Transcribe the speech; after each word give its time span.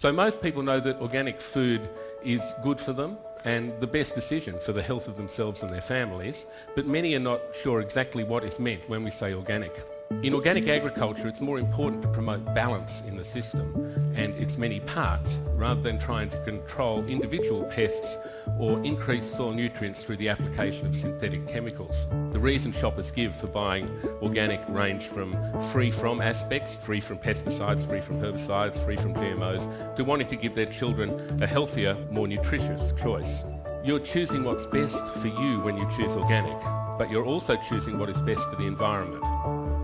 So, 0.00 0.10
most 0.10 0.40
people 0.40 0.62
know 0.62 0.80
that 0.80 0.98
organic 1.02 1.42
food 1.42 1.86
is 2.24 2.54
good 2.62 2.80
for 2.80 2.94
them 2.94 3.18
and 3.44 3.78
the 3.80 3.86
best 3.86 4.14
decision 4.14 4.58
for 4.58 4.72
the 4.72 4.80
health 4.80 5.08
of 5.08 5.16
themselves 5.18 5.62
and 5.62 5.70
their 5.70 5.82
families, 5.82 6.46
but 6.74 6.86
many 6.86 7.14
are 7.16 7.20
not 7.20 7.42
sure 7.62 7.82
exactly 7.82 8.24
what 8.24 8.42
is 8.42 8.58
meant 8.58 8.88
when 8.88 9.04
we 9.04 9.10
say 9.10 9.34
organic. 9.34 9.99
In 10.22 10.34
organic 10.34 10.68
agriculture, 10.68 11.28
it's 11.28 11.40
more 11.40 11.58
important 11.58 12.02
to 12.02 12.08
promote 12.08 12.44
balance 12.54 13.02
in 13.06 13.16
the 13.16 13.24
system 13.24 13.74
and 14.14 14.34
its 14.34 14.58
many 14.58 14.80
parts 14.80 15.38
rather 15.54 15.80
than 15.80 15.98
trying 15.98 16.28
to 16.28 16.44
control 16.44 17.02
individual 17.06 17.62
pests 17.64 18.18
or 18.58 18.78
increase 18.82 19.24
soil 19.24 19.52
nutrients 19.52 20.04
through 20.04 20.16
the 20.16 20.28
application 20.28 20.86
of 20.86 20.94
synthetic 20.94 21.48
chemicals. 21.48 22.06
The 22.32 22.38
reason 22.38 22.70
shoppers 22.70 23.10
give 23.10 23.34
for 23.34 23.46
buying 23.46 23.88
organic 24.20 24.60
range 24.68 25.06
from 25.06 25.38
free 25.72 25.90
from 25.90 26.20
aspects, 26.20 26.74
free 26.74 27.00
from 27.00 27.16
pesticides, 27.16 27.88
free 27.88 28.02
from 28.02 28.20
herbicides, 28.20 28.76
free 28.84 28.96
from 28.96 29.14
GMOs, 29.14 29.96
to 29.96 30.04
wanting 30.04 30.28
to 30.28 30.36
give 30.36 30.54
their 30.54 30.66
children 30.66 31.38
a 31.40 31.46
healthier, 31.46 31.96
more 32.10 32.28
nutritious 32.28 32.92
choice. 32.92 33.44
You're 33.82 34.00
choosing 34.00 34.44
what's 34.44 34.66
best 34.66 35.14
for 35.14 35.28
you 35.28 35.60
when 35.60 35.78
you 35.78 35.88
choose 35.96 36.12
organic, 36.12 36.60
but 36.98 37.10
you're 37.10 37.24
also 37.24 37.56
choosing 37.56 37.98
what 37.98 38.10
is 38.10 38.20
best 38.20 38.46
for 38.50 38.56
the 38.56 38.66
environment. 38.66 39.24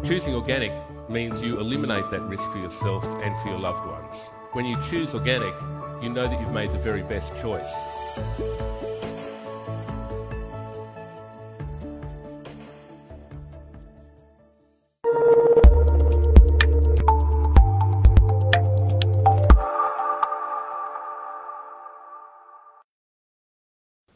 Choosing 0.07 0.37
organic 0.37 0.71
means 1.11 1.43
you 1.43 1.59
eliminate 1.59 2.13
that 2.13 2.21
risk 2.29 2.49
for 2.53 2.59
yourself 2.59 3.05
and 3.25 3.37
for 3.39 3.49
your 3.49 3.59
loved 3.59 3.85
ones. 3.85 4.15
When 4.53 4.65
you 4.65 4.81
choose 4.89 5.17
organic, 5.17 5.53
you 6.01 6.11
know 6.11 6.29
that 6.29 6.41
you've 6.41 6.53
made 6.53 6.73
the 6.73 6.79
very 6.79 7.03
best 7.03 7.35
choice. 7.43 7.73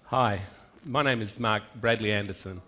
Hi, 0.04 0.42
my 0.84 1.02
name 1.02 1.20
is 1.20 1.40
Mark 1.40 1.64
Bradley 1.74 2.12
Anderson. 2.12 2.62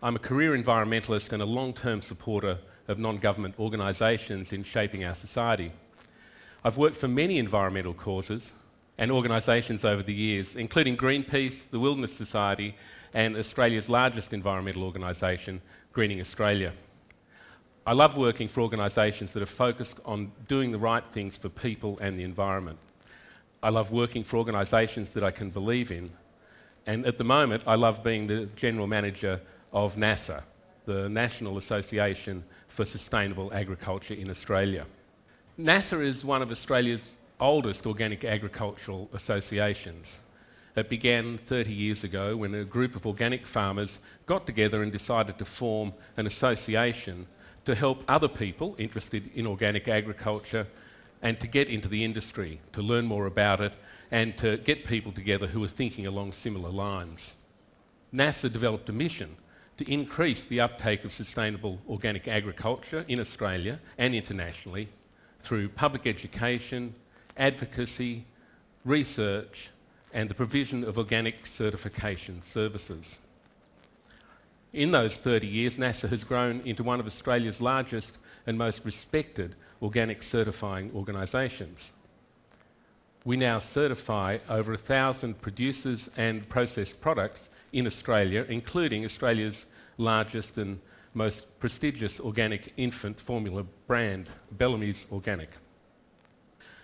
I'm 0.00 0.14
a 0.14 0.20
career 0.20 0.56
environmentalist 0.56 1.32
and 1.32 1.42
a 1.42 1.44
long 1.44 1.72
term 1.72 2.02
supporter 2.02 2.58
of 2.88 2.98
non 2.98 3.18
government 3.18 3.54
organisations 3.58 4.52
in 4.52 4.64
shaping 4.64 5.04
our 5.04 5.14
society. 5.14 5.70
I've 6.64 6.76
worked 6.76 6.96
for 6.96 7.08
many 7.08 7.38
environmental 7.38 7.94
causes 7.94 8.54
and 8.98 9.12
organisations 9.12 9.84
over 9.84 10.02
the 10.02 10.14
years, 10.14 10.56
including 10.56 10.96
Greenpeace, 10.96 11.70
the 11.70 11.78
Wilderness 11.78 12.12
Society, 12.12 12.74
and 13.14 13.36
Australia's 13.36 13.88
largest 13.88 14.32
environmental 14.32 14.82
organisation, 14.82 15.62
Greening 15.92 16.20
Australia. 16.20 16.72
I 17.86 17.92
love 17.92 18.16
working 18.16 18.48
for 18.48 18.60
organisations 18.60 19.32
that 19.32 19.42
are 19.42 19.46
focused 19.46 20.00
on 20.04 20.32
doing 20.46 20.72
the 20.72 20.78
right 20.78 21.04
things 21.06 21.38
for 21.38 21.48
people 21.48 21.98
and 22.02 22.18
the 22.18 22.24
environment. 22.24 22.78
I 23.62 23.70
love 23.70 23.90
working 23.90 24.24
for 24.24 24.36
organisations 24.36 25.12
that 25.14 25.24
I 25.24 25.30
can 25.30 25.50
believe 25.50 25.90
in. 25.90 26.10
And 26.86 27.06
at 27.06 27.18
the 27.18 27.24
moment, 27.24 27.62
I 27.66 27.76
love 27.76 28.04
being 28.04 28.26
the 28.26 28.46
general 28.56 28.86
manager 28.86 29.40
of 29.72 29.96
NASAA, 29.96 30.42
the 30.88 31.06
National 31.06 31.58
Association 31.58 32.42
for 32.66 32.86
Sustainable 32.86 33.52
Agriculture 33.52 34.14
in 34.14 34.30
Australia. 34.30 34.86
NASAA 35.60 36.02
is 36.02 36.24
one 36.24 36.40
of 36.40 36.50
Australia's 36.50 37.12
oldest 37.38 37.86
organic 37.86 38.24
agricultural 38.24 39.10
associations. 39.12 40.22
It 40.76 40.88
began 40.88 41.36
30 41.36 41.74
years 41.74 42.04
ago 42.04 42.38
when 42.38 42.54
a 42.54 42.64
group 42.64 42.96
of 42.96 43.04
organic 43.04 43.46
farmers 43.46 43.98
got 44.24 44.46
together 44.46 44.82
and 44.82 44.90
decided 44.90 45.36
to 45.38 45.44
form 45.44 45.92
an 46.16 46.26
association 46.26 47.26
to 47.66 47.74
help 47.74 48.02
other 48.08 48.28
people 48.28 48.74
interested 48.78 49.30
in 49.34 49.46
organic 49.46 49.88
agriculture 49.88 50.66
and 51.20 51.38
to 51.38 51.46
get 51.46 51.68
into 51.68 51.88
the 51.88 52.02
industry, 52.02 52.60
to 52.72 52.80
learn 52.80 53.04
more 53.04 53.26
about 53.26 53.60
it, 53.60 53.74
and 54.10 54.38
to 54.38 54.56
get 54.56 54.86
people 54.86 55.12
together 55.12 55.48
who 55.48 55.60
were 55.60 55.68
thinking 55.68 56.06
along 56.06 56.32
similar 56.32 56.70
lines. 56.70 57.34
NASAA 58.14 58.50
developed 58.50 58.88
a 58.88 58.92
mission 58.94 59.36
to 59.78 59.90
increase 59.90 60.44
the 60.44 60.60
uptake 60.60 61.04
of 61.04 61.12
sustainable 61.12 61.78
organic 61.88 62.28
agriculture 62.28 63.04
in 63.08 63.20
Australia 63.20 63.78
and 63.96 64.14
internationally 64.14 64.88
through 65.38 65.68
public 65.68 66.06
education, 66.06 66.94
advocacy, 67.36 68.24
research, 68.84 69.70
and 70.12 70.28
the 70.28 70.34
provision 70.34 70.82
of 70.82 70.98
organic 70.98 71.46
certification 71.46 72.42
services. 72.42 73.18
In 74.72 74.90
those 74.90 75.16
30 75.16 75.46
years, 75.46 75.78
NASAA 75.78 76.08
has 76.10 76.24
grown 76.24 76.60
into 76.64 76.82
one 76.82 76.98
of 76.98 77.06
Australia's 77.06 77.60
largest 77.60 78.18
and 78.46 78.58
most 78.58 78.84
respected 78.84 79.54
organic 79.80 80.24
certifying 80.24 80.90
organisations. 80.94 81.92
We 83.24 83.36
now 83.36 83.60
certify 83.60 84.38
over 84.48 84.72
a 84.72 84.76
thousand 84.76 85.40
producers 85.40 86.10
and 86.16 86.48
processed 86.48 87.00
products 87.00 87.48
in 87.72 87.86
Australia, 87.86 88.44
including 88.48 89.04
Australia's 89.04 89.66
largest 89.96 90.58
and 90.58 90.80
most 91.14 91.58
prestigious 91.60 92.20
organic 92.20 92.72
infant 92.76 93.20
formula 93.20 93.64
brand, 93.86 94.28
Bellamy's 94.52 95.06
Organic. 95.10 95.50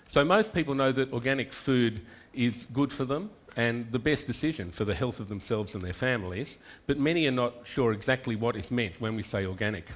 So, 0.09 0.25
most 0.25 0.53
people 0.53 0.75
know 0.75 0.93
that 0.93 1.12
organic 1.12 1.53
food 1.53 2.03
is 2.33 2.67
good 2.72 2.93
for 2.93 3.05
them 3.05 3.31
and 3.56 3.91
the 3.93 3.99
best 3.99 4.27
decision 4.27 4.71
for 4.71 4.84
the 4.84 4.95
health 4.95 5.21
of 5.21 5.28
themselves 5.28 5.75
and 5.75 5.83
their 5.83 5.93
families, 5.93 6.59
but 6.87 6.99
many 6.99 7.27
are 7.27 7.33
not 7.33 7.55
sure 7.65 7.93
exactly 7.93 8.37
what 8.37 8.56
is 8.56 8.71
meant 8.71 9.01
when 9.01 9.16
we 9.16 9.22
say 9.22 9.47
organic. 9.47 9.89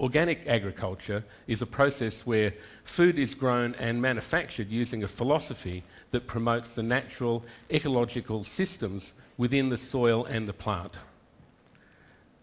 Organic 0.00 0.46
agriculture 0.46 1.24
is 1.48 1.60
a 1.60 1.66
process 1.66 2.24
where 2.24 2.54
food 2.84 3.18
is 3.18 3.34
grown 3.34 3.74
and 3.76 4.00
manufactured 4.00 4.68
using 4.68 5.02
a 5.02 5.08
philosophy 5.08 5.82
that 6.12 6.28
promotes 6.28 6.74
the 6.74 6.84
natural 6.84 7.44
ecological 7.70 8.44
systems 8.44 9.14
within 9.36 9.70
the 9.70 9.76
soil 9.76 10.24
and 10.26 10.46
the 10.46 10.52
plant. 10.52 10.98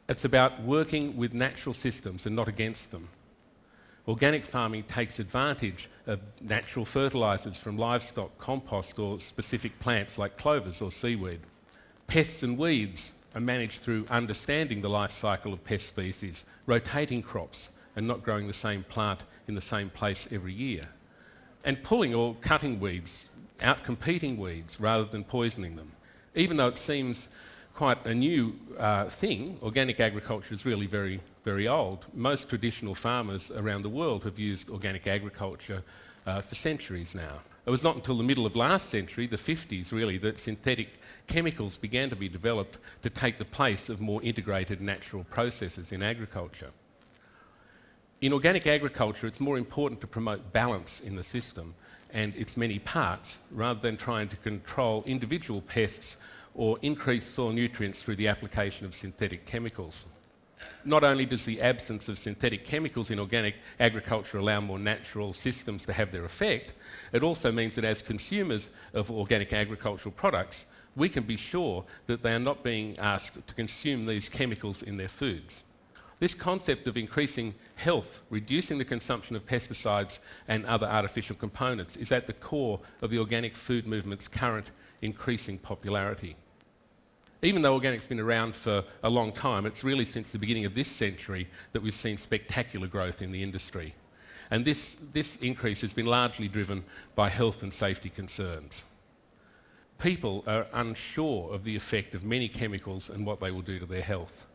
It's 0.09 0.25
about 0.25 0.61
working 0.61 1.15
with 1.15 1.33
natural 1.33 1.73
systems 1.73 2.25
and 2.25 2.35
not 2.35 2.49
against 2.49 2.91
them. 2.91 3.07
Organic 4.07 4.45
farming 4.45 4.83
takes 4.83 5.17
advantage 5.17 5.89
of 6.05 6.19
natural 6.41 6.85
fertilisers 6.85 7.57
from 7.57 7.77
livestock, 7.77 8.37
compost, 8.37 8.99
or 8.99 9.19
specific 9.19 9.79
plants 9.79 10.19
like 10.19 10.37
clovers 10.37 10.81
or 10.81 10.91
seaweed. 10.91 11.39
Pests 12.05 12.43
and 12.43 12.57
weeds 12.57 13.13
are 13.35 13.41
managed 13.41 13.79
through 13.79 14.05
understanding 14.09 14.81
the 14.81 14.89
life 14.89 15.11
cycle 15.11 15.53
of 15.53 15.63
pest 15.63 15.87
species, 15.87 16.45
rotating 16.65 17.21
crops, 17.21 17.69
and 17.95 18.07
not 18.07 18.23
growing 18.23 18.47
the 18.47 18.53
same 18.53 18.83
plant 18.83 19.23
in 19.47 19.53
the 19.53 19.61
same 19.61 19.89
place 19.89 20.27
every 20.31 20.53
year. 20.53 20.81
And 21.63 21.83
pulling 21.83 22.15
or 22.15 22.35
cutting 22.41 22.79
weeds, 22.79 23.29
out 23.61 23.83
competing 23.83 24.37
weeds 24.37 24.79
rather 24.79 25.05
than 25.05 25.23
poisoning 25.23 25.75
them. 25.75 25.91
Even 26.33 26.57
though 26.57 26.67
it 26.67 26.77
seems 26.77 27.29
quite 27.75 28.03
a 28.05 28.13
new 28.13 28.57
uh, 28.79 29.05
thing. 29.05 29.59
Organic 29.61 29.99
agriculture 29.99 30.53
is 30.53 30.65
really 30.65 30.87
very, 30.87 31.19
very 31.43 31.67
old. 31.67 32.05
Most 32.13 32.49
traditional 32.49 32.95
farmers 32.95 33.51
around 33.51 33.81
the 33.81 33.89
world 33.89 34.23
have 34.23 34.39
used 34.39 34.69
organic 34.69 35.07
agriculture 35.07 35.83
uh, 36.25 36.41
for 36.41 36.55
centuries 36.55 37.15
now. 37.15 37.41
It 37.65 37.71
was 37.71 37.83
not 37.83 37.95
until 37.95 38.17
the 38.17 38.23
middle 38.23 38.45
of 38.45 38.55
last 38.55 38.89
century, 38.89 39.25
the 39.25 39.37
50s 39.37 39.91
really, 39.91 40.17
that 40.19 40.39
synthetic 40.39 40.99
chemicals 41.27 41.77
began 41.77 42.09
to 42.11 42.15
be 42.15 42.29
developed 42.29 42.77
to 43.01 43.09
take 43.09 43.37
the 43.39 43.45
place 43.45 43.89
of 43.89 43.99
more 43.99 44.21
integrated 44.21 44.81
natural 44.81 45.23
processes 45.23 45.91
in 45.91 46.03
agriculture. 46.03 46.71
In 48.21 48.33
organic 48.33 48.67
agriculture, 48.67 49.27
it's 49.27 49.39
more 49.39 49.57
important 49.57 49.99
to 50.01 50.07
promote 50.07 50.53
balance 50.53 50.99
in 50.99 51.15
the 51.15 51.23
system 51.23 51.75
and 52.11 52.35
its 52.35 52.55
many 52.55 52.79
parts 52.79 53.39
rather 53.51 53.79
than 53.79 53.97
trying 53.97 54.29
to 54.29 54.37
control 54.37 55.03
individual 55.05 55.61
pests 55.61 56.17
or 56.53 56.79
increase 56.81 57.25
soil 57.25 57.51
nutrients 57.51 58.01
through 58.01 58.15
the 58.15 58.27
application 58.27 58.85
of 58.85 58.93
synthetic 58.93 59.45
chemicals. 59.45 60.05
Not 60.87 61.03
only 61.03 61.25
does 61.25 61.45
the 61.45 61.61
absence 61.61 62.07
of 62.09 62.17
synthetic 62.19 62.63
chemicals 62.63 63.09
in 63.09 63.19
organic 63.19 63.55
agriculture 63.79 64.37
allow 64.37 64.61
more 64.61 64.77
natural 64.77 65.33
systems 65.33 65.83
to 65.87 65.93
have 65.93 66.11
their 66.11 66.25
effect, 66.25 66.73
it 67.11 67.23
also 67.23 67.51
means 67.51 67.73
that 67.73 67.83
as 67.83 68.03
consumers 68.03 68.69
of 68.93 69.09
organic 69.09 69.51
agricultural 69.51 70.13
products, 70.13 70.67
we 70.95 71.09
can 71.09 71.23
be 71.23 71.37
sure 71.37 71.83
that 72.05 72.21
they 72.21 72.33
are 72.33 72.39
not 72.39 72.63
being 72.63 72.97
asked 72.99 73.47
to 73.47 73.53
consume 73.55 74.05
these 74.05 74.29
chemicals 74.29 74.83
in 74.83 74.97
their 74.97 75.07
foods. 75.07 75.63
This 76.19 76.35
concept 76.35 76.87
of 76.87 76.97
increasing 76.97 77.55
health, 77.75 78.21
reducing 78.29 78.77
the 78.77 78.85
consumption 78.85 79.35
of 79.35 79.45
pesticides 79.47 80.19
and 80.47 80.65
other 80.67 80.85
artificial 80.85 81.35
components, 81.35 81.97
is 81.97 82.11
at 82.11 82.27
the 82.27 82.33
core 82.33 82.79
of 83.01 83.09
the 83.09 83.17
organic 83.17 83.57
food 83.57 83.87
movement's 83.87 84.27
current 84.27 84.69
increasing 85.01 85.57
popularity 85.57 86.35
even 87.41 87.61
though 87.61 87.73
organic's 87.73 88.07
been 88.07 88.19
around 88.19 88.55
for 88.55 88.83
a 89.03 89.09
long 89.09 89.31
time, 89.31 89.65
it's 89.65 89.83
really 89.83 90.05
since 90.05 90.31
the 90.31 90.39
beginning 90.39 90.65
of 90.65 90.73
this 90.73 90.87
century 90.87 91.47
that 91.73 91.81
we've 91.81 91.93
seen 91.93 92.17
spectacular 92.17 92.87
growth 92.87 93.21
in 93.21 93.31
the 93.31 93.43
industry. 93.43 93.93
And 94.51 94.63
this, 94.63 94.95
this 95.13 95.35
increase 95.37 95.81
has 95.81 95.93
been 95.93 96.05
largely 96.05 96.47
driven 96.47 96.83
by 97.15 97.29
health 97.29 97.63
and 97.63 97.73
safety 97.73 98.09
concerns. 98.09 98.85
People 99.97 100.43
are 100.45 100.67
unsure 100.73 101.53
of 101.53 101.63
the 101.63 101.75
effect 101.75 102.13
of 102.15 102.23
many 102.23 102.47
chemicals 102.47 103.09
and 103.09 103.25
what 103.25 103.39
they 103.39 103.51
will 103.51 103.61
do 103.61 103.79
to 103.79 103.85
their 103.85 104.01
health. 104.01 104.45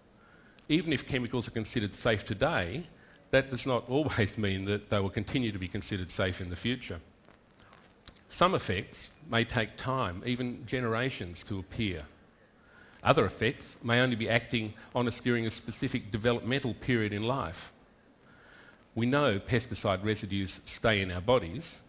Even 0.68 0.92
if 0.92 1.06
chemicals 1.06 1.48
are 1.48 1.52
considered 1.52 1.94
safe 1.94 2.24
today, 2.24 2.84
that 3.30 3.50
does 3.50 3.66
not 3.66 3.84
always 3.88 4.38
mean 4.38 4.64
that 4.66 4.90
they 4.90 5.00
will 5.00 5.10
continue 5.10 5.52
to 5.52 5.58
be 5.58 5.68
considered 5.68 6.10
safe 6.10 6.40
in 6.40 6.50
the 6.50 6.56
future. 6.56 7.00
Some 8.28 8.54
effects 8.54 9.10
may 9.28 9.44
take 9.44 9.76
time, 9.76 10.22
even 10.24 10.64
generations, 10.66 11.42
to 11.44 11.58
appear. 11.58 12.02
Other 13.02 13.24
effects 13.24 13.78
may 13.82 14.00
only 14.00 14.16
be 14.16 14.28
acting 14.28 14.74
on 14.94 15.08
us 15.08 15.20
during 15.20 15.46
a 15.46 15.50
specific 15.50 16.10
developmental 16.10 16.74
period 16.74 17.12
in 17.12 17.22
life. 17.22 17.72
We 18.94 19.06
know 19.06 19.38
pesticide 19.38 20.04
residues 20.04 20.60
stay 20.64 21.00
in 21.00 21.10
our 21.10 21.20
bodies. 21.20 21.80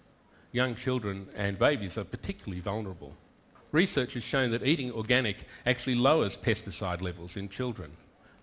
Young 0.51 0.75
children 0.75 1.27
and 1.35 1.57
babies 1.57 1.97
are 1.97 2.03
particularly 2.03 2.61
vulnerable. 2.61 3.15
Research 3.71 4.13
has 4.15 4.23
shown 4.23 4.51
that 4.51 4.65
eating 4.65 4.91
organic 4.91 5.45
actually 5.65 5.95
lowers 5.95 6.37
pesticide 6.37 7.01
levels 7.01 7.37
in 7.37 7.49
children. 7.49 7.95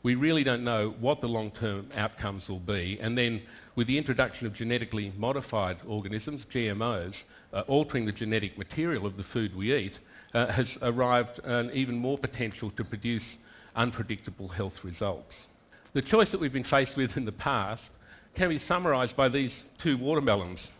We 0.03 0.14
really 0.14 0.44
don't 0.44 0.64
know 0.64 0.94
what 1.00 1.21
the 1.21 1.29
long 1.29 1.50
term 1.50 1.88
outcomes 1.97 2.49
will 2.49 2.61
be, 2.61 2.99
and 3.00 3.19
then 3.19 3.43
with 3.75 3.87
the 3.87 3.99
introduction 3.99 4.47
of 4.47 4.55
genetically 4.55 5.12
modified 5.19 5.79
organisms, 5.87 6.44
GMOs, 6.44 7.25
uh, 7.53 7.64
altering 7.67 8.06
the 8.06 8.12
genetic 8.12 8.56
material 8.56 9.06
of 9.06 9.17
the 9.17 9.23
food 9.23 9.55
we 9.56 9.75
eat, 9.75 9.99
uh, 10.35 10.47
has 10.47 10.79
arrived 10.83 11.41
an 11.45 11.71
even 11.73 11.97
more 11.97 12.19
potential 12.19 12.71
to 12.71 12.85
produce 12.85 13.39
unpredictable 13.75 14.49
health 14.49 14.85
results. 14.85 15.49
The 15.93 16.03
choice 16.03 16.31
that 16.33 16.41
we've 16.41 16.53
been 16.53 16.65
faced 16.65 16.97
with 16.97 17.17
in 17.17 17.25
the 17.25 17.33
past 17.33 17.93
can 18.35 18.49
be 18.49 18.59
summarised 18.59 19.17
by 19.17 19.29
these 19.29 19.67
two 19.79 19.97
watermelons. 19.97 20.71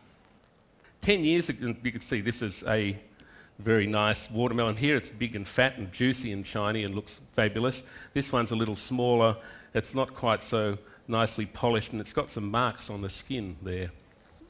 Ten 1.01 1.25
years 1.25 1.49
ago, 1.49 1.75
you 1.83 1.93
can 1.93 2.01
see 2.01 2.21
this 2.21 2.43
is 2.43 2.63
a 2.67 2.99
very 3.59 3.87
nice 3.87 4.31
watermelon 4.31 4.77
here. 4.77 4.97
It's 4.97 5.11
big 5.11 5.35
and 5.35 5.47
fat 5.47 5.79
and 5.79 5.91
juicy 5.93 6.33
and 6.33 6.47
shiny 6.47 6.85
and 6.85 6.95
looks 6.95 7.21
fabulous. 7.33 7.83
This 8.15 8.33
one's 8.33 8.53
a 8.53 8.57
little 8.57 8.77
smaller. 8.77 9.37
It's 9.75 9.95
not 9.95 10.15
quite 10.15 10.43
so 10.43 10.79
nicely 11.09 11.47
polished 11.47 11.93
and 11.93 12.01
it's 12.01 12.13
got 12.13 12.31
some 12.31 12.51
marks 12.51 12.91
on 12.91 13.01
the 13.03 13.09
skin 13.09 13.57
there. 13.63 13.91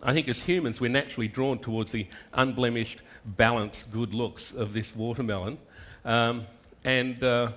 I 0.02 0.12
think 0.12 0.28
as 0.28 0.42
humans, 0.42 0.80
we're 0.80 0.90
naturally 0.90 1.28
drawn 1.28 1.58
towards 1.58 1.92
the 1.92 2.06
unblemished, 2.32 3.02
balanced, 3.24 3.92
good 3.92 4.14
looks 4.14 4.52
of 4.52 4.72
this 4.72 4.94
watermelon. 4.94 5.58
Um, 6.04 6.46
and 6.84 7.22
uh, 7.22 7.52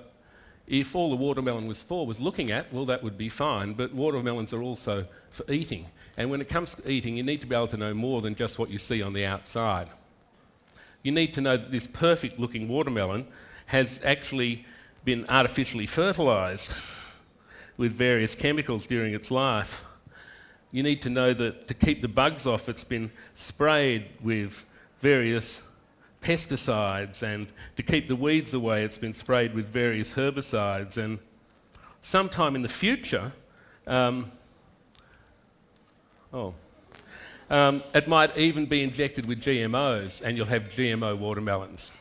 if 0.68 0.96
all 0.96 1.10
the 1.10 1.16
watermelon 1.16 1.68
was 1.68 1.84
for 1.84 2.08
was 2.08 2.20
looking 2.20 2.52
at, 2.52 2.74
well, 2.74 2.86
that 2.86 3.04
would 3.04 3.18
be 3.18 3.30
fine. 3.30 3.74
But 3.74 3.94
watermelons 3.94 4.54
are 4.54 4.62
also 4.62 5.06
for 5.30 5.46
eating. 5.52 5.88
And 6.18 6.30
when 6.30 6.42
it 6.42 6.50
comes 6.50 6.76
to 6.76 6.92
eating, 6.92 7.16
you 7.16 7.24
need 7.24 7.42
to 7.42 7.48
be 7.48 7.56
able 7.56 7.68
to 7.68 7.78
know 7.78 7.94
more 7.94 8.22
than 8.22 8.36
just 8.36 8.58
what 8.58 8.70
you 8.70 8.80
see 8.80 9.02
on 9.02 9.14
the 9.14 9.26
outside 9.26 9.88
you 11.04 11.12
need 11.12 11.34
to 11.34 11.42
know 11.42 11.58
that 11.58 11.72
this 11.72 11.88
perfect 11.88 12.40
looking 12.40 12.68
watermelon 12.68 13.28
has 13.68 14.00
actually 14.04 14.66
been 15.04 15.26
artificially 15.30 15.86
fertilised 15.86 16.76
with 17.78 17.92
various 17.92 18.36
chemicals 18.36 18.86
during 18.86 19.14
its 19.14 19.32
life. 19.32 19.84
You 20.72 20.84
need 20.84 21.02
to 21.02 21.10
know 21.10 21.34
that 21.34 21.68
to 21.68 21.74
keep 21.74 22.02
the 22.02 22.08
bugs 22.08 22.48
off, 22.48 22.70
it's 22.70 22.84
been 22.84 23.12
sprayed 23.36 24.06
with 24.22 24.66
various 25.00 25.64
pesticides, 26.24 27.24
and 27.24 27.48
to 27.76 27.84
keep 27.84 28.08
the 28.08 28.16
weeds 28.16 28.54
away, 28.54 28.84
it's 28.84 28.98
been 28.98 29.14
sprayed 29.14 29.54
with 29.54 29.68
various 29.68 30.14
herbicides. 30.14 30.98
And 30.98 31.20
sometime 32.02 32.56
in 32.56 32.62
the 32.62 32.70
future, 32.70 33.34
um, 33.86 34.32
oh, 36.32 36.54
um, 37.50 37.84
it 37.94 38.08
might 38.08 38.38
even 38.38 38.66
be 38.66 38.82
injected 38.82 39.26
with 39.26 39.42
GMOs, 39.42 40.22
and 40.22 40.38
you'll 40.38 40.46
have 40.46 40.70
GMO 40.70 41.18
watermelons. 41.18 41.92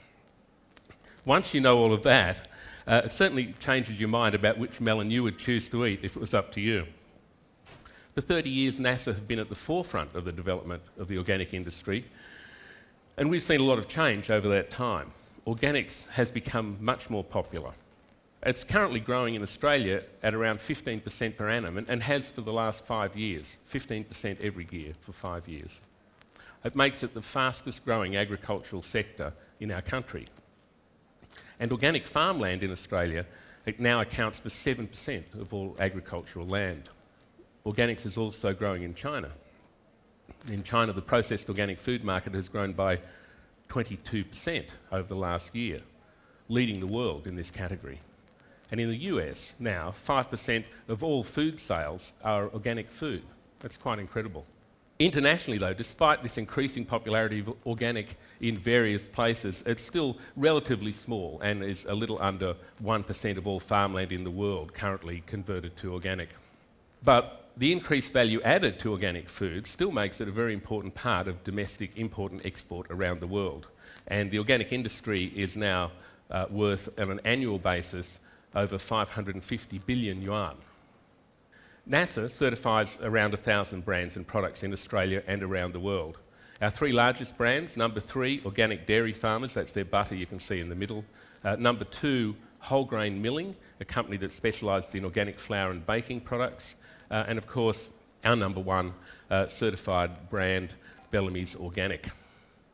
Once 1.24 1.54
you 1.54 1.60
know 1.60 1.76
all 1.76 1.92
of 1.92 2.02
that, 2.02 2.48
uh, 2.86 3.02
it 3.04 3.12
certainly 3.12 3.54
changes 3.58 3.98
your 3.98 4.08
mind 4.08 4.34
about 4.34 4.58
which 4.58 4.80
melon 4.80 5.10
you 5.10 5.22
would 5.22 5.38
choose 5.38 5.68
to 5.68 5.84
eat 5.84 6.00
if 6.02 6.14
it 6.14 6.20
was 6.20 6.34
up 6.34 6.52
to 6.52 6.60
you. 6.60 6.86
For 8.20 8.26
30 8.26 8.50
years, 8.50 8.78
NASAA 8.78 9.14
have 9.14 9.26
been 9.26 9.38
at 9.38 9.48
the 9.48 9.54
forefront 9.54 10.14
of 10.14 10.26
the 10.26 10.32
development 10.32 10.82
of 10.98 11.08
the 11.08 11.16
organic 11.16 11.54
industry, 11.54 12.04
and 13.16 13.30
we've 13.30 13.42
seen 13.42 13.60
a 13.60 13.64
lot 13.64 13.78
of 13.78 13.88
change 13.88 14.30
over 14.30 14.46
that 14.48 14.70
time. 14.70 15.12
Organics 15.46 16.06
has 16.08 16.30
become 16.30 16.76
much 16.82 17.08
more 17.08 17.24
popular. 17.24 17.72
It's 18.42 18.62
currently 18.62 19.00
growing 19.00 19.36
in 19.36 19.42
Australia 19.42 20.02
at 20.22 20.34
around 20.34 20.58
15% 20.58 21.34
per 21.34 21.48
annum 21.48 21.78
and, 21.78 21.88
and, 21.88 22.02
has 22.02 22.30
for 22.30 22.42
the 22.42 22.52
last 22.52 22.84
five 22.84 23.16
years, 23.16 23.56
15% 23.72 24.38
every 24.42 24.68
year 24.70 24.92
for 25.00 25.12
five 25.12 25.48
years. 25.48 25.80
It 26.62 26.76
makes 26.76 27.02
it 27.02 27.14
the 27.14 27.22
fastest 27.22 27.86
growing 27.86 28.18
agricultural 28.18 28.82
sector 28.82 29.32
in 29.60 29.70
our 29.70 29.80
country. 29.80 30.26
And 31.58 31.72
organic 31.72 32.06
farmland 32.06 32.62
in 32.62 32.70
Australia 32.70 33.24
it 33.64 33.80
now 33.80 34.02
accounts 34.02 34.40
for 34.40 34.50
7% 34.50 35.40
of 35.40 35.54
all 35.54 35.74
agricultural 35.80 36.46
land. 36.46 36.90
Organics 37.66 38.06
is 38.06 38.16
also 38.16 38.54
growing 38.54 38.82
in 38.82 38.94
China. 38.94 39.30
In 40.48 40.62
China, 40.62 40.92
the 40.92 41.02
processed 41.02 41.48
organic 41.48 41.78
food 41.78 42.02
market 42.04 42.34
has 42.34 42.48
grown 42.48 42.72
by 42.72 42.98
22% 43.68 44.70
over 44.90 45.08
the 45.08 45.16
last 45.16 45.54
year, 45.54 45.78
leading 46.48 46.80
the 46.80 46.86
world 46.86 47.26
in 47.26 47.34
this 47.34 47.50
category. 47.50 48.00
And 48.70 48.80
in 48.80 48.88
the 48.88 48.96
US 48.96 49.54
now, 49.58 49.92
5% 50.06 50.64
of 50.88 51.04
all 51.04 51.22
food 51.22 51.60
sales 51.60 52.12
are 52.24 52.48
organic 52.52 52.90
food. 52.90 53.22
That's 53.58 53.76
quite 53.76 53.98
incredible. 53.98 54.46
Internationally, 54.98 55.58
though, 55.58 55.72
despite 55.72 56.20
this 56.20 56.36
increasing 56.36 56.84
popularity 56.84 57.40
of 57.40 57.54
organic 57.64 58.18
in 58.40 58.56
various 58.56 59.08
places, 59.08 59.62
it's 59.66 59.82
still 59.82 60.18
relatively 60.36 60.92
small 60.92 61.40
and 61.42 61.62
is 61.62 61.86
a 61.86 61.94
little 61.94 62.20
under 62.20 62.54
1% 62.82 63.38
of 63.38 63.46
all 63.46 63.58
farmland 63.58 64.12
in 64.12 64.24
the 64.24 64.30
world 64.30 64.74
currently 64.74 65.22
converted 65.26 65.74
to 65.78 65.94
organic. 65.94 66.28
But 67.02 67.39
the 67.56 67.72
increased 67.72 68.12
value 68.12 68.40
added 68.42 68.78
to 68.80 68.92
organic 68.92 69.28
food 69.28 69.66
still 69.66 69.90
makes 69.92 70.20
it 70.20 70.28
a 70.28 70.32
very 70.32 70.54
important 70.54 70.94
part 70.94 71.28
of 71.28 71.44
domestic 71.44 71.96
import 71.96 72.32
and 72.32 72.44
export 72.44 72.86
around 72.90 73.20
the 73.20 73.26
world. 73.26 73.66
And 74.06 74.30
the 74.30 74.38
organic 74.38 74.72
industry 74.72 75.32
is 75.36 75.56
now 75.56 75.92
uh, 76.30 76.46
worth, 76.50 76.88
on 76.98 77.10
an 77.10 77.20
annual 77.24 77.58
basis, 77.58 78.20
over 78.54 78.78
550 78.78 79.78
billion 79.80 80.22
yuan. 80.22 80.56
NASAA 81.88 82.30
certifies 82.30 82.98
around 83.02 83.32
1,000 83.32 83.84
brands 83.84 84.16
and 84.16 84.26
products 84.26 84.62
in 84.62 84.72
Australia 84.72 85.22
and 85.26 85.42
around 85.42 85.72
the 85.72 85.80
world. 85.80 86.18
Our 86.62 86.70
three 86.70 86.92
largest 86.92 87.36
brands 87.38 87.76
number 87.76 88.00
three, 88.00 88.42
Organic 88.44 88.86
Dairy 88.86 89.12
Farmers, 89.12 89.54
that's 89.54 89.72
their 89.72 89.84
butter 89.84 90.14
you 90.14 90.26
can 90.26 90.38
see 90.38 90.60
in 90.60 90.68
the 90.68 90.74
middle. 90.74 91.04
Uh, 91.42 91.56
number 91.56 91.84
two, 91.84 92.36
Whole 92.58 92.84
Grain 92.84 93.20
Milling, 93.20 93.56
a 93.80 93.84
company 93.84 94.18
that 94.18 94.30
specialises 94.30 94.94
in 94.94 95.04
organic 95.04 95.38
flour 95.38 95.70
and 95.70 95.84
baking 95.86 96.20
products. 96.20 96.74
Uh, 97.10 97.24
and 97.26 97.38
of 97.38 97.46
course, 97.46 97.90
our 98.24 98.36
number 98.36 98.60
one 98.60 98.94
uh, 99.30 99.46
certified 99.46 100.30
brand, 100.30 100.74
Bellamy's 101.10 101.56
Organic. 101.56 102.08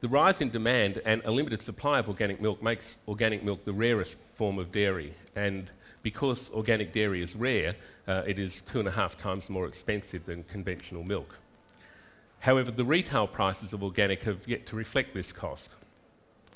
The 0.01 0.09
rise 0.09 0.41
in 0.41 0.51
demand 0.51 1.01
and 1.05 1.23
a 1.25 1.31
limited 1.31 1.63
supply 1.63 1.99
of 1.99 2.09
organic 2.09 2.41
milk 2.41 2.63
makes 2.63 2.99
organic 3.09 3.43
milk 3.43 3.65
the 3.65 3.73
rarest 3.73 4.19
form 4.35 4.59
of 4.59 4.71
dairy. 4.71 5.15
And 5.35 5.71
because 6.03 6.51
organic 6.53 6.93
dairy 6.93 7.23
is 7.23 7.35
rare, 7.35 7.73
uh, 8.07 8.23
it 8.27 8.39
is 8.39 8.61
two 8.61 8.79
and 8.79 8.87
a 8.87 8.93
half 8.93 9.17
times 9.17 9.49
more 9.49 9.67
expensive 9.67 10.25
than 10.27 10.45
conventional 10.45 11.03
milk. 11.03 11.39
However, 12.41 12.71
the 12.71 12.85
retail 12.85 13.27
prices 13.27 13.73
of 13.73 13.83
organic 13.83 14.23
have 14.25 14.47
yet 14.47 14.67
to 14.67 14.77
reflect 14.77 15.15
this 15.15 15.33
cost, 15.33 15.75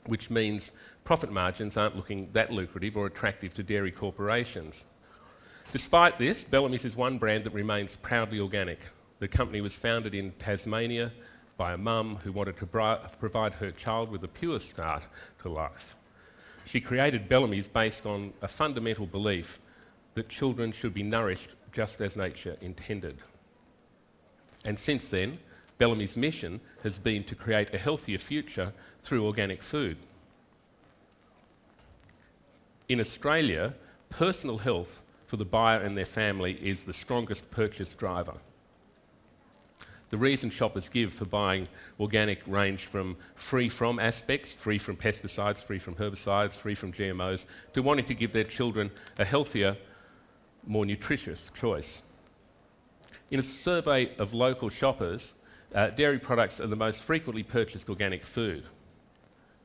which 0.06 0.30
means 0.30 0.72
profit 1.04 1.32
margins 1.32 1.76
aren't 1.76 1.96
looking 1.96 2.28
that 2.32 2.52
lucrative 2.52 2.96
or 2.96 3.06
attractive 3.06 3.54
to 3.54 3.62
dairy 3.62 3.90
corporations. 3.90 4.84
Despite 5.72 6.18
this, 6.18 6.42
Bellamy's 6.42 6.84
is 6.84 6.96
one 6.96 7.16
brand 7.18 7.44
that 7.44 7.54
remains 7.54 7.94
proudly 7.94 8.40
organic. 8.40 8.80
The 9.20 9.28
company 9.28 9.60
was 9.60 9.78
founded 9.78 10.16
in 10.16 10.32
Tasmania 10.32 11.12
by 11.56 11.74
a 11.74 11.78
mum 11.78 12.16
who 12.24 12.32
wanted 12.32 12.56
to 12.56 12.66
provide 13.20 13.54
her 13.54 13.70
child 13.70 14.10
with 14.10 14.24
a 14.24 14.28
pure 14.28 14.58
start 14.58 15.06
to 15.42 15.48
life. 15.48 15.94
She 16.64 16.80
created 16.80 17.28
Bellamy's 17.28 17.68
based 17.68 18.04
on 18.04 18.32
a 18.42 18.48
fundamental 18.48 19.06
belief 19.06 19.60
that 20.14 20.28
children 20.28 20.72
should 20.72 20.92
be 20.92 21.04
nourished 21.04 21.50
just 21.70 22.00
as 22.00 22.16
nature 22.16 22.56
intended. 22.60 23.18
And 24.64 24.76
since 24.76 25.06
then, 25.06 25.38
Bellamy's 25.78 26.16
mission 26.16 26.60
has 26.82 26.98
been 26.98 27.22
to 27.24 27.36
create 27.36 27.72
a 27.72 27.78
healthier 27.78 28.18
future 28.18 28.72
through 29.04 29.24
organic 29.24 29.62
food. 29.62 29.98
In 32.88 33.00
Australia, 33.00 33.74
personal 34.08 34.58
health 34.58 35.02
for 35.30 35.37
the 35.37 35.44
buyer 35.44 35.80
and 35.80 35.96
their 35.96 36.04
family 36.04 36.58
is 36.60 36.84
the 36.84 36.92
strongest 36.92 37.52
purchase 37.52 37.94
driver. 37.94 38.34
The 40.08 40.16
reason 40.16 40.50
shoppers 40.50 40.88
give 40.88 41.14
for 41.14 41.25
buying 41.25 41.68
organic 42.00 42.40
range 42.49 42.87
from 42.87 43.16
free 43.37 43.68
from 43.68 44.00
aspects, 44.00 44.52
free 44.52 44.78
from 44.78 44.96
pesticides, 44.96 45.58
free 45.58 45.78
from 45.78 45.94
herbicides, 45.94 46.54
free 46.54 46.75
from 46.75 46.92
GMOs, 46.92 47.44
to 47.75 47.80
wanting 47.80 48.06
to 48.06 48.14
give 48.14 48.32
their 48.32 48.42
children 48.42 48.90
a 49.20 49.25
healthier, 49.25 49.76
more 50.66 50.84
nutritious 50.84 51.52
choice. 51.54 52.02
In 53.30 53.38
a 53.38 53.44
survey 53.44 54.12
of 54.16 54.34
local 54.34 54.68
shoppers, 54.68 55.34
uh, 55.72 55.90
dairy 55.90 56.18
products 56.18 56.60
are 56.60 56.66
the 56.66 56.75
most 56.75 57.04
frequently 57.04 57.44
purchased 57.44 57.88
organic 57.88 58.25
food. 58.25 58.64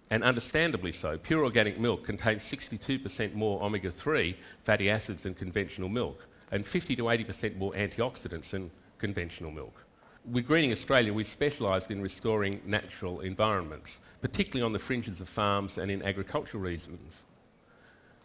And 0.09 0.23
understandably 0.23 0.91
so, 0.91 1.17
pure 1.17 1.43
organic 1.43 1.79
milk 1.79 2.05
contains 2.05 2.43
62% 2.43 3.33
more 3.33 3.63
omega 3.63 3.89
3 3.89 4.37
fatty 4.63 4.89
acids 4.89 5.23
than 5.23 5.33
conventional 5.33 5.89
milk, 5.89 6.27
and 6.51 6.65
50 6.65 6.95
to 6.95 7.03
80% 7.03 7.57
more 7.57 7.71
antioxidants 7.73 8.51
than 8.51 8.69
conventional 8.99 9.51
milk. 9.51 9.85
With 10.31 10.47
Greening 10.47 10.71
Australia, 10.71 11.13
we 11.13 11.23
specialised 11.23 11.91
in 11.91 12.01
restoring 12.01 12.61
natural 12.65 13.19
environments, 13.19 13.99
particularly 14.21 14.65
on 14.65 14.73
the 14.73 14.79
fringes 14.79 15.21
of 15.21 15.29
farms 15.29 15.77
and 15.77 15.91
in 15.91 16.01
agricultural 16.01 16.63
regions. 16.63 17.23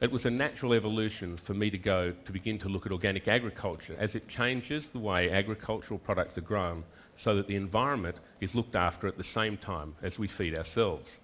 It 0.01 0.11
was 0.11 0.25
a 0.25 0.31
natural 0.31 0.73
evolution 0.73 1.37
for 1.37 1.53
me 1.53 1.69
to 1.69 1.77
go 1.77 2.13
to 2.13 2.33
begin 2.33 2.59
to 2.61 2.71
look 2.71 2.87
at 2.87 2.93
organic 2.93 3.29
agriculture 3.29 3.95
as 3.99 4.15
it 4.15 4.29
changes 4.29 4.89
the 4.89 4.99
way 4.99 5.31
agricultural 5.31 5.99
products 5.99 6.39
are 6.39 6.43
grown 6.43 6.85
so 7.17 7.37
that 7.37 7.49
the 7.49 7.57
environment 7.57 8.17
is 8.41 8.55
looked 8.55 8.75
after 8.75 9.07
at 9.07 9.19
the 9.19 9.25
same 9.25 9.59
time 9.59 9.95
as 10.03 10.19
we 10.19 10.27
feed 10.27 10.55
ourselves. 10.55 11.21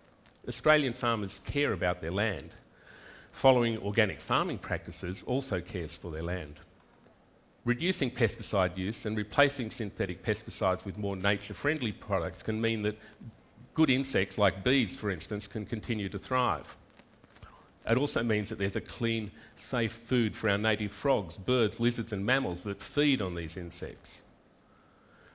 Australian 0.49 0.93
farmers 0.93 1.41
care 1.45 1.73
about 1.73 2.01
their 2.01 2.11
land. 2.13 2.55
Following 3.33 3.79
organic 3.79 4.21
farming 4.21 4.59
practices 4.59 5.23
also 5.27 5.61
cares 5.61 5.97
for 5.97 6.11
their 6.11 6.23
land. 6.23 6.61
Reducing 7.65 8.11
pesticide 8.11 8.77
use 8.79 9.07
and 9.07 9.17
replacing 9.17 9.71
synthetic 9.71 10.23
pesticides 10.23 10.85
with 10.85 10.97
more 10.97 11.17
nature-friendly 11.17 11.93
products 11.93 12.43
can 12.43 12.61
mean 12.61 12.83
that 12.83 12.97
good 13.75 13.91
insects 13.91 14.39
like 14.39 14.63
bees, 14.63 14.97
for 14.97 15.11
instance, 15.11 15.47
can 15.47 15.67
continue 15.67 16.09
to 16.09 16.19
thrive. 16.19 16.77
It 17.89 17.99
also 17.99 18.23
means 18.23 18.49
that 18.49 18.59
there's 18.59 18.77
a 18.77 18.81
clean, 18.81 19.31
safe 19.57 19.93
food 19.93 20.37
for 20.37 20.49
our 20.49 20.57
native 20.57 20.93
frogs, 20.93 21.39
birds, 21.39 21.79
lizards 21.79 22.13
and 22.13 22.25
mammals 22.25 22.63
that 22.63 22.81
feed 22.81 23.21
on 23.21 23.35
these 23.35 23.57
insects. 23.57 24.23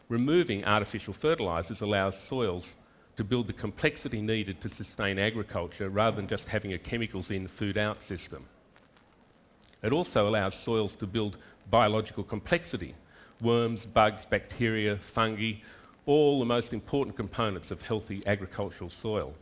Removing 0.10 0.66
artificial 0.66 1.14
fertilisers 1.14 1.82
allows 1.82 2.20
soils 2.20 2.76
to 3.22 3.26
build 3.26 3.46
the 3.46 3.54
complexity 3.54 4.20
needed 4.20 4.60
to 4.60 4.68
sustain 4.68 5.20
agriculture 5.20 5.92
rather 5.92 6.16
than 6.16 6.26
just 6.26 6.50
having 6.50 6.74
a 6.74 6.78
chemicals 6.80 7.30
in, 7.30 7.48
food 7.48 7.78
out 7.78 8.02
system. 8.02 8.44
It 9.84 9.94
also 9.94 10.28
allows 10.28 10.56
soils 10.56 10.96
to 10.96 11.06
build 11.06 11.38
biological 11.70 12.24
complexity 12.24 12.96
worms, 13.40 13.86
bugs, 13.86 14.26
bacteria, 14.26 14.96
fungi, 14.96 15.54
all 16.08 16.40
the 16.40 16.46
most 16.46 16.74
important 16.74 17.16
components 17.16 17.70
of 17.70 17.84
healthy 17.84 18.24
agricultural 18.26 18.90
soil. 18.90 19.36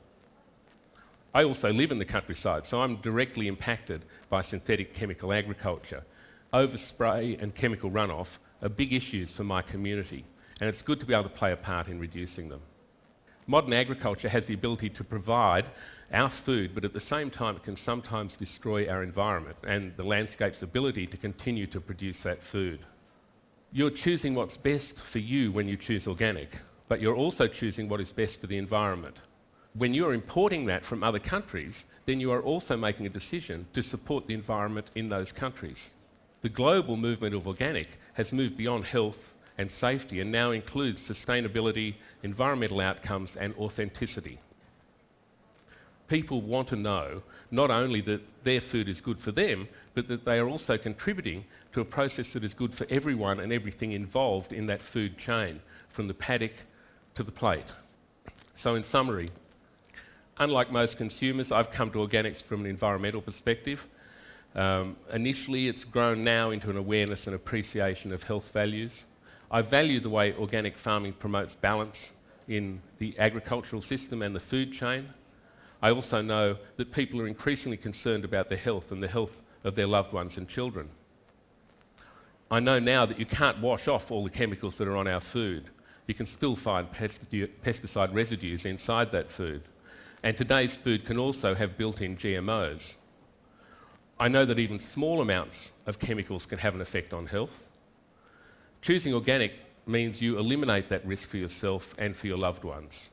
I 1.34 1.46
also 1.46 1.72
live 1.72 1.94
in 1.94 1.98
the 1.98 2.04
countryside, 2.04 2.66
so 2.66 2.82
I'm 2.82 2.98
directly 2.98 3.48
impacted 3.48 4.04
by 4.30 4.42
synthetic 4.42 4.94
chemical 4.94 5.32
agriculture. 5.32 6.04
Overspray 6.54 7.42
and 7.42 7.56
chemical 7.56 7.90
runoff 7.90 8.40
are 8.62 8.68
big 8.68 8.92
issues 8.92 9.34
for 9.34 9.46
my 9.46 9.62
community, 9.62 10.26
and 10.60 10.68
it's 10.68 10.82
good 10.82 11.00
to 11.00 11.06
be 11.06 11.14
able 11.14 11.24
to 11.24 11.30
play 11.30 11.54
a 11.54 11.58
part 11.58 11.88
in 11.88 11.98
reducing 11.98 12.50
them. 12.50 12.60
Modern 13.50 13.74
agriculture 13.74 14.30
has 14.30 14.46
the 14.46 14.54
ability 14.54 14.90
to 14.92 15.04
provide 15.04 15.66
our 16.14 16.30
food, 16.30 16.76
but 16.76 16.86
at 16.86 16.94
the 16.94 17.00
same 17.00 17.32
time, 17.32 17.56
it 17.56 17.64
can 17.64 17.76
sometimes 17.76 18.38
destroy 18.38 18.88
our 18.88 19.02
environment 19.02 19.56
and 19.66 19.92
the 19.98 20.04
landscape's 20.04 20.62
ability 20.62 21.08
to 21.08 21.18
continue 21.18 21.66
to 21.66 21.82
produce 21.82 22.22
that 22.22 22.44
food. 22.44 22.82
You're 23.72 23.90
choosing 23.90 24.36
what's 24.36 24.56
best 24.56 25.02
for 25.04 25.18
you 25.18 25.52
when 25.52 25.68
you 25.68 25.78
choose 25.78 26.08
organic, 26.08 26.60
but 26.88 27.02
you're 27.02 27.16
also 27.16 27.48
choosing 27.48 27.90
what 27.90 28.00
is 28.00 28.12
best 28.12 28.40
for 28.40 28.46
the 28.46 28.58
environment. 28.60 29.24
When 29.74 29.96
you're 29.96 30.14
importing 30.14 30.68
that 30.68 30.86
from 30.86 31.04
other 31.04 31.18
countries, 31.18 31.88
then 32.06 32.20
you 32.20 32.32
are 32.32 32.44
also 32.44 32.78
making 32.78 33.08
a 33.08 33.10
decision 33.10 33.66
to 33.74 33.82
support 33.82 34.28
the 34.28 34.36
environment 34.36 34.92
in 34.94 35.10
those 35.10 35.32
countries. 35.32 35.90
The 36.44 36.50
global 36.50 36.98
movement 36.98 37.34
of 37.34 37.48
organic 37.48 37.98
has 38.14 38.32
moved 38.32 38.58
beyond 38.58 38.86
health 38.86 39.34
and 39.60 39.70
safety 39.70 40.22
and 40.22 40.32
now 40.32 40.52
includes 40.52 41.08
sustainability, 41.08 41.96
environmental 42.24 42.80
outcomes, 42.80 43.36
and 43.36 43.54
authenticity. 43.56 44.40
People 46.08 46.42
want 46.42 46.70
to 46.70 46.78
know 46.78 47.22
not 47.52 47.70
only 47.70 48.00
that 48.02 48.22
their 48.44 48.62
food 48.62 48.88
is 48.88 49.02
good 49.02 49.20
for 49.20 49.34
them, 49.34 49.68
but 49.94 50.08
that 50.08 50.24
they 50.24 50.40
are 50.40 50.48
also 50.48 50.78
contributing 50.78 51.44
to 51.74 51.82
a 51.82 51.86
process 51.86 52.32
that 52.34 52.44
is 52.44 52.54
good 52.54 52.74
for 52.74 52.88
everyone 52.90 53.40
and 53.40 53.52
everything 53.52 53.92
involved 53.92 54.54
in 54.54 54.66
that 54.68 54.82
food 54.82 55.18
chain, 55.18 55.60
from 55.90 56.08
the 56.08 56.14
paddock 56.14 56.54
to 57.16 57.22
the 57.22 57.32
plate. 57.32 57.74
So, 58.56 58.76
in 58.76 58.84
summary, 58.84 59.28
unlike 60.38 60.72
most 60.72 60.98
consumers, 60.98 61.52
I've 61.52 61.70
come 61.70 61.92
to 61.92 62.00
organics 62.00 62.42
from 62.42 62.62
an 62.62 62.68
environmental 62.68 63.22
perspective. 63.22 63.88
Um, 64.56 64.96
initially, 65.12 65.68
it's 65.68 65.84
grown 65.84 66.22
now 66.22 66.52
into 66.52 66.70
an 66.70 66.78
awareness 66.78 67.28
and 67.28 67.36
appreciation 67.36 68.14
of 68.14 68.24
health 68.24 68.52
values. 68.52 69.06
I 69.52 69.62
value 69.62 70.00
the 70.00 70.10
way 70.10 70.34
organic 70.34 70.78
farming 70.78 71.14
promotes 71.14 71.56
balance 71.56 72.14
in 72.48 72.82
the 73.00 73.18
agricultural 73.18 73.82
system 73.82 74.22
and 74.22 74.36
the 74.36 74.40
food 74.40 74.72
chain. 74.72 75.10
I 75.82 75.92
also 75.92 76.22
know 76.22 76.58
that 76.78 76.92
people 76.92 77.22
are 77.22 77.28
increasingly 77.28 77.78
concerned 77.78 78.26
about 78.26 78.50
their 78.50 78.58
health 78.58 78.92
and 78.92 79.02
the 79.02 79.08
health 79.08 79.42
of 79.64 79.76
their 79.76 79.88
loved 79.88 80.14
ones 80.14 80.38
and 80.38 80.48
children. 80.48 80.90
I 82.52 82.60
know 82.60 82.80
now 82.80 83.06
that 83.06 83.20
you 83.20 83.26
can't 83.26 83.60
wash 83.60 83.88
off 83.88 84.12
all 84.12 84.24
the 84.24 84.30
chemicals 84.30 84.78
that 84.78 84.88
are 84.88 84.98
on 84.98 85.08
our 85.08 85.20
food. 85.20 85.70
You 86.08 86.16
can 86.16 86.26
still 86.26 86.56
find 86.56 86.92
pesticide 86.92 88.14
residues 88.14 88.66
inside 88.66 89.12
that 89.12 89.32
food. 89.32 89.64
And 90.24 90.36
today's 90.36 90.76
food 90.76 91.06
can 91.06 91.18
also 91.18 91.56
have 91.56 91.78
built 91.78 92.02
in 92.02 92.18
GMOs. 92.18 92.96
I 94.20 94.28
know 94.28 94.44
that 94.46 94.60
even 94.60 94.80
small 94.80 95.22
amounts 95.22 95.72
of 95.86 96.00
chemicals 96.00 96.46
can 96.46 96.58
have 96.60 96.76
an 96.76 96.82
effect 96.82 97.14
on 97.14 97.28
health. 97.28 97.69
Choosing 98.82 99.14
organic 99.14 99.54
means 99.86 100.22
you 100.22 100.38
eliminate 100.38 100.90
that 100.90 101.06
risk 101.06 101.30
for 101.30 101.38
yourself 101.38 101.94
and 101.98 102.16
for 102.16 102.28
your 102.28 102.38
loved 102.38 102.64
ones. 102.64 103.10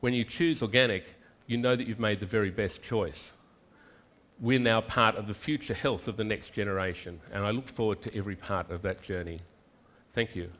When 0.00 0.12
you 0.12 0.24
choose 0.24 0.62
organic, 0.62 1.04
you 1.46 1.56
know 1.56 1.76
that 1.76 1.86
you've 1.86 2.00
made 2.00 2.20
the 2.20 2.26
very 2.26 2.50
best 2.50 2.82
choice. 2.82 3.32
We're 4.40 4.58
now 4.58 4.80
part 4.80 5.16
of 5.16 5.28
the 5.28 5.34
future 5.34 5.74
health 5.74 6.08
of 6.08 6.16
the 6.16 6.24
next 6.24 6.50
generation, 6.50 7.20
and 7.32 7.44
I 7.44 7.50
look 7.50 7.68
forward 7.68 8.02
to 8.02 8.16
every 8.16 8.36
part 8.36 8.70
of 8.70 8.82
that 8.82 9.02
journey. 9.02 9.38
Thank 10.12 10.34
you. 10.34 10.50